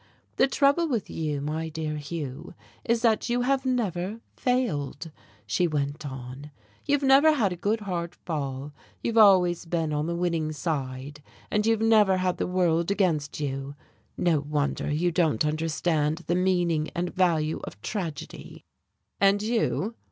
[0.37, 5.11] The trouble with you, my dear Hugh, is that you have never failed,"
[5.45, 6.49] she went on,
[6.87, 11.67] "you've never had a good, hard fall, you've always been on the winning side, and
[11.67, 13.75] you've never had the world against you.
[14.17, 18.65] No wonder you don't understand the meaning and value of tragedy."
[19.19, 19.93] "And you?"